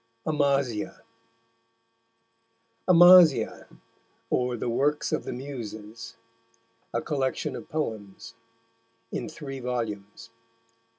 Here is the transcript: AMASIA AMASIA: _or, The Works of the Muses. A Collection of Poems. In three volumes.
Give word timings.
AMASIA 0.25 1.03
AMASIA: 2.87 3.67
_or, 4.31 4.59
The 4.59 4.67
Works 4.67 5.11
of 5.11 5.25
the 5.25 5.31
Muses. 5.31 6.17
A 6.91 7.03
Collection 7.03 7.55
of 7.55 7.69
Poems. 7.69 8.33
In 9.11 9.29
three 9.29 9.59
volumes. 9.59 10.31